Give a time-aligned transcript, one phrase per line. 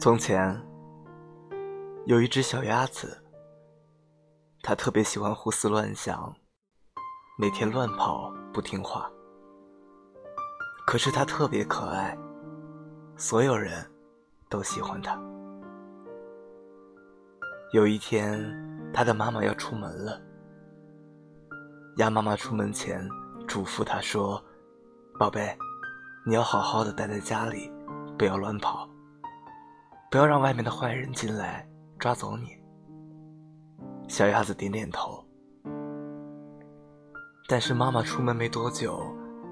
[0.00, 0.58] 从前，
[2.06, 3.22] 有一只小鸭子，
[4.62, 6.34] 它特别喜欢胡思乱想，
[7.38, 9.10] 每天乱跑不听话。
[10.86, 12.16] 可是它特别可爱，
[13.14, 13.86] 所有人
[14.48, 15.20] 都喜欢它。
[17.74, 18.40] 有一天，
[18.94, 20.18] 它的妈妈要出门了，
[21.98, 23.06] 鸭妈妈出门前
[23.46, 24.42] 嘱咐它说
[25.20, 25.54] ：“宝贝，
[26.24, 27.70] 你要好好的待在家里，
[28.16, 28.88] 不要乱跑。”
[30.10, 31.64] 不要让外面的坏人进来
[31.96, 32.48] 抓走你。
[34.08, 35.24] 小鸭子点点头。
[37.46, 39.00] 但是妈妈出门没多久，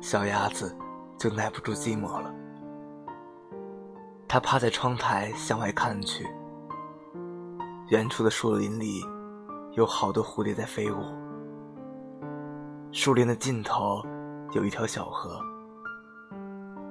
[0.01, 0.77] 小鸭子
[1.17, 2.35] 就耐不住寂寞了。
[4.27, 6.27] 它趴在窗台向外看去，
[7.91, 9.01] 远处的树林里
[9.75, 10.97] 有好多蝴蝶在飞舞。
[12.91, 14.03] 树林的尽头
[14.55, 15.41] 有一条小河，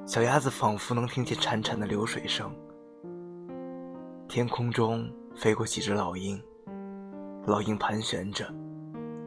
[0.06, 2.50] 小鸭子仿佛能听见潺潺的流水声。
[4.30, 6.42] 天空中飞过几只老鹰，
[7.46, 8.46] 老鹰盘旋着，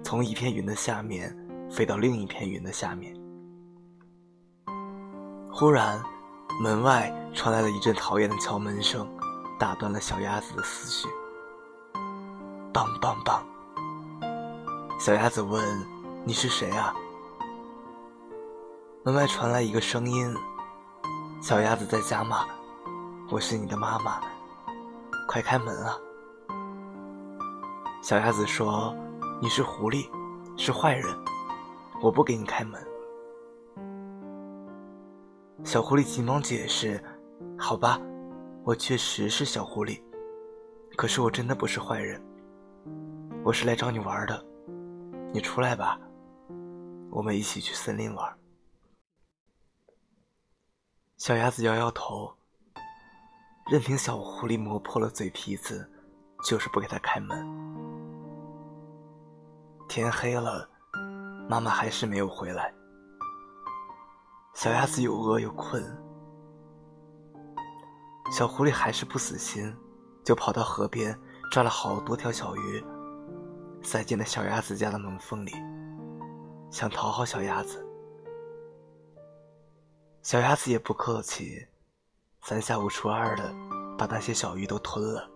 [0.04, 1.34] 从一片云的下面
[1.70, 3.14] 飞到另一片云的下面。
[5.50, 5.98] 忽然，
[6.60, 9.08] 门外传来了一阵讨厌的敲门声，
[9.58, 11.08] 打断了小鸭子的思绪。
[12.70, 13.40] 梆梆梆！
[15.00, 15.64] 小鸭子问
[16.24, 16.94] ：“你是谁啊？”
[19.02, 20.36] 门外传来一个声音
[21.40, 22.46] ：“小鸭子在家吗？
[23.30, 24.20] 我是你的妈妈。”
[25.30, 25.96] 快开门啊！
[28.02, 28.92] 小鸭子说
[29.41, 30.10] ：“你是狐狸，
[30.58, 31.06] 是坏人，
[32.02, 32.84] 我不给你开门。”
[35.62, 37.00] 小狐狸急忙解释
[37.56, 38.00] ：“好吧，
[38.64, 40.02] 我确实是小狐狸，
[40.96, 42.20] 可是我真的不是坏人，
[43.44, 44.44] 我是来找你玩的。
[45.32, 45.96] 你出来吧，
[47.08, 48.36] 我们一起去森林玩。”
[51.19, 52.34] 小鸭子摇摇头。
[53.70, 55.88] 任凭小狐狸磨破了嘴皮子，
[56.44, 57.47] 就是不给他开门。
[59.88, 60.69] 天黑了，
[61.48, 62.75] 妈妈还是没有回来。
[64.54, 65.81] 小鸭子又饿又困，
[68.32, 69.72] 小狐狸还是不死心，
[70.25, 71.16] 就跑到河边
[71.52, 72.84] 抓了好多条小鱼，
[73.84, 75.52] 塞进了小鸭子家的门缝里，
[76.72, 77.87] 想讨好小鸭子。
[80.22, 81.69] 小鸭子也不客气。
[82.42, 83.54] 三下五除二的
[83.98, 85.28] 把那些小鱼都吞了。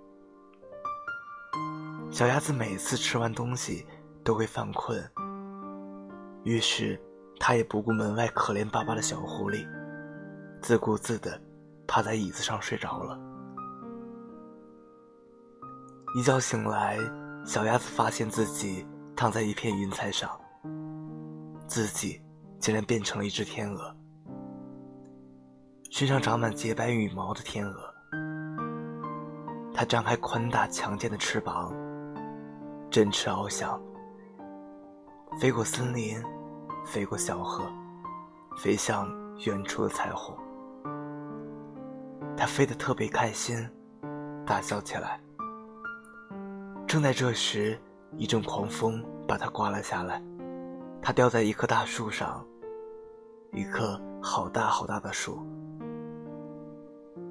[2.11, 3.87] 小鸭子每次吃完东西
[4.23, 5.03] 都会犯困，
[6.45, 7.01] 于是
[7.39, 9.67] 它也不顾门外可怜巴巴的小狐狸，
[10.63, 11.41] 自顾自的
[11.87, 13.19] 趴在椅子上睡着了。
[16.17, 16.99] 一觉醒来，
[17.45, 18.87] 小鸭子发现自己
[19.17, 20.31] 躺在一片云彩上，
[21.67, 22.23] 自己
[22.61, 23.97] 竟然变成了一只天鹅。
[25.97, 27.95] 身上长满洁白羽毛的天鹅，
[29.73, 31.73] 它张开宽大强健的翅膀，
[32.91, 33.81] 振翅翱翔，
[35.41, 36.21] 飞过森林，
[36.85, 37.63] 飞过小河，
[38.57, 39.09] 飞向
[39.47, 40.37] 远处的彩虹。
[42.37, 43.57] 它飞得特别开心，
[44.45, 45.21] 大笑起来。
[46.89, 47.81] 正在这时，
[48.17, 50.21] 一阵狂风把它刮了下来，
[51.01, 52.45] 它掉在一棵大树上，
[53.53, 55.39] 一棵好大好大的树。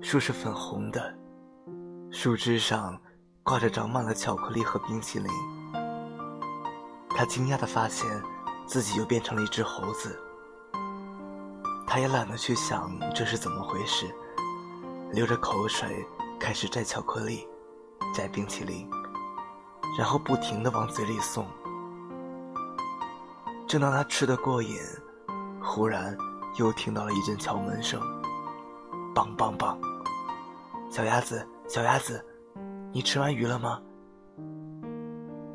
[0.06, 1.16] 树是粉红的，
[2.12, 3.00] 树枝上
[3.42, 5.32] 挂着长满了巧克力和冰淇淋。
[7.10, 8.06] 他惊讶地发现
[8.68, 10.20] 自己又变成了一只猴子。
[11.88, 14.14] 他也懒得去想这是怎么回事，
[15.14, 16.06] 流着口水
[16.38, 17.48] 开始摘巧克力，
[18.14, 18.88] 摘冰淇淋，
[19.98, 21.48] 然后不停地往嘴里送。
[23.66, 24.78] 正当他吃得过瘾，
[25.64, 26.16] 忽然
[26.60, 28.02] 又听到了一阵敲门声，
[29.16, 29.78] 梆梆梆。
[30.94, 32.24] 小鸭子，小鸭子，
[32.92, 33.82] 你吃完鱼了吗？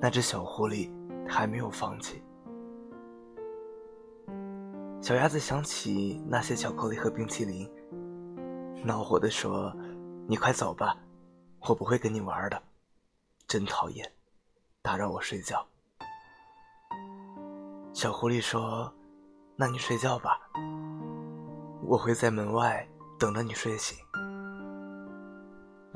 [0.01, 0.91] 那只小狐狸
[1.29, 2.21] 还没有放弃。
[5.01, 7.71] 小鸭子想起那些巧克力和冰淇淋，
[8.85, 9.73] 恼火地说
[10.27, 10.97] ：“你快走吧，
[11.69, 12.61] 我不会跟你玩的，
[13.47, 14.11] 真讨厌，
[14.83, 15.65] 打扰我睡觉。”
[17.95, 18.93] 小狐狸说
[19.55, 20.41] ：“那你睡觉吧，
[21.85, 22.85] 我会在门外
[23.21, 23.97] 等着你睡醒。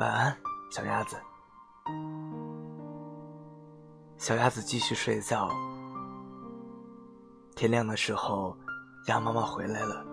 [0.03, 0.37] 晚安，
[0.69, 1.17] 小鸭子。”
[4.19, 5.49] 小鸭子继续睡觉。
[7.55, 8.57] 天亮的时候，
[9.07, 10.05] 鸭妈妈回来了。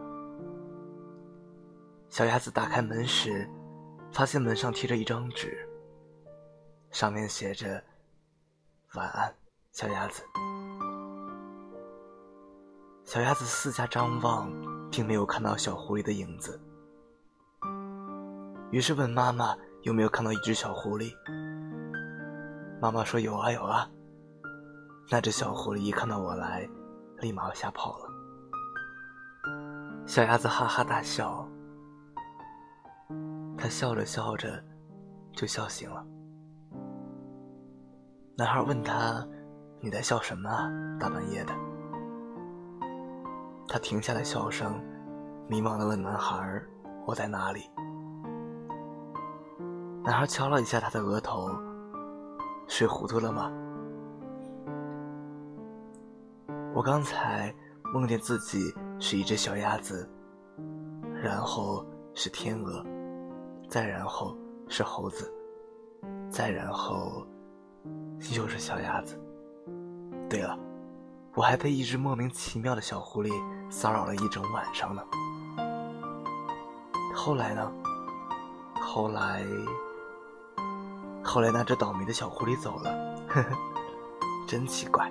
[2.07, 3.49] 小鸭子打开门时，
[4.11, 5.67] 发现门上贴着一张纸，
[6.91, 7.83] 上面写着
[8.93, 9.33] ：“晚安，
[9.71, 10.21] 小鸭子。”
[13.05, 14.51] 小鸭子四下张望，
[14.91, 16.61] 并没有看到小狐狸的影子，
[18.69, 21.11] 于是问妈妈：“有没有看到一只小狐狸？”
[22.81, 23.89] 妈妈说：“有啊，有啊。”
[25.11, 26.69] 那只小狐狸一看到我来，
[27.17, 28.05] 立马吓跑了。
[30.05, 31.47] 小鸭子哈哈大笑，
[33.57, 34.63] 它笑着笑着
[35.33, 36.05] 就笑醒了。
[38.37, 39.27] 男孩问他
[39.81, 40.49] ：“你在笑什么？
[40.99, 41.53] 大半夜的。”
[43.67, 44.81] 他停下了笑声，
[45.47, 46.63] 迷茫的问男孩
[47.05, 47.69] ：“我在哪里？”
[50.09, 51.51] 男孩敲了一下他的额头
[52.67, 53.51] ：“睡糊涂了吗？”
[56.73, 57.53] 我刚才
[57.93, 60.09] 梦见自己是一只小鸭子，
[61.21, 61.85] 然后
[62.15, 62.83] 是天鹅，
[63.67, 64.35] 再然后
[64.67, 65.31] 是猴子，
[66.27, 67.23] 再然后
[68.35, 69.15] 又是小鸭子。
[70.27, 70.57] 对了，
[71.35, 73.29] 我还被一只莫名其妙的小狐狸
[73.69, 75.03] 骚扰了一整晚上呢。
[77.13, 77.71] 后来呢？
[78.81, 79.45] 后来，
[81.29, 82.89] 后来那只倒霉的小狐狸走了，
[83.27, 83.55] 呵呵，
[84.47, 85.07] 真奇怪。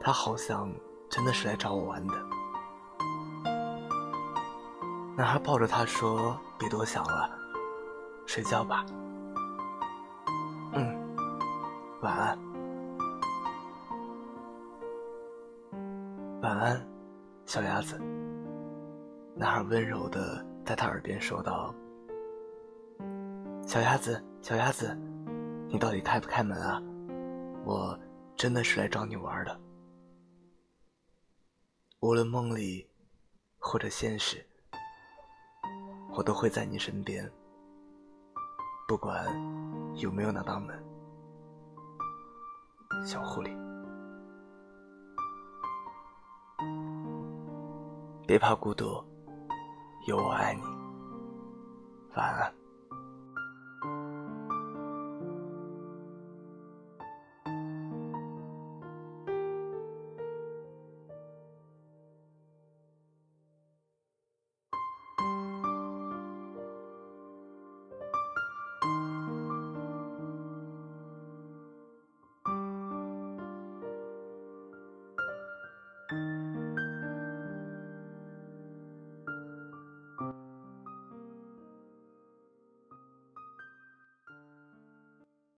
[0.00, 0.72] 他好像
[1.10, 2.14] 真的是来找我玩的。
[5.16, 7.28] 男孩抱着他说：“别多想了，
[8.24, 8.86] 睡觉吧。”
[10.74, 11.16] 嗯，
[12.00, 12.38] 晚安，
[16.40, 16.88] 晚安，
[17.46, 18.00] 小鸭子。
[19.34, 21.74] 男孩温柔的在他耳边说道
[23.66, 24.92] ：“小鸭子，小鸭子，
[25.68, 26.82] 你到底开不开门啊？
[27.64, 27.96] 我
[28.36, 29.60] 真的是来找你玩的。”
[32.02, 32.84] 无论梦里
[33.60, 34.44] 或者现实，
[36.12, 37.30] 我都会在你身边，
[38.88, 39.24] 不管
[39.94, 40.76] 有没有那道门。
[43.06, 43.56] 小狐狸，
[48.26, 49.04] 别怕孤独，
[50.08, 50.62] 有我爱你。
[52.16, 52.61] 晚安。